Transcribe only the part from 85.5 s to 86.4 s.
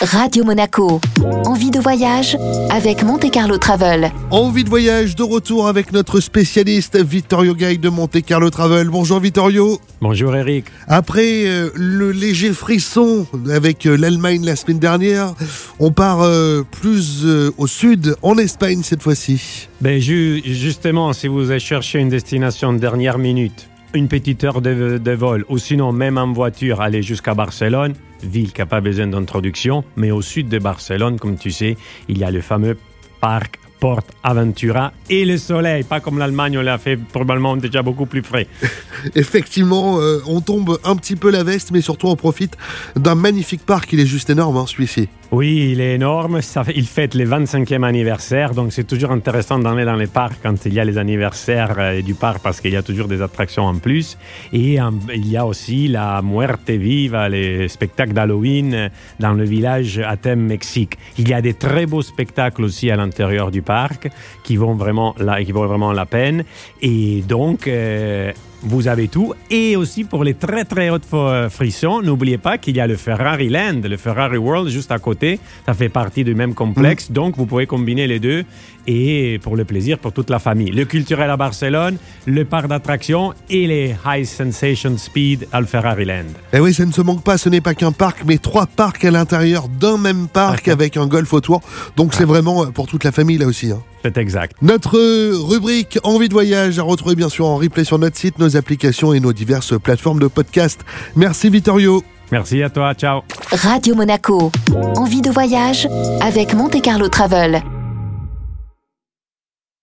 à le Ferrari Land.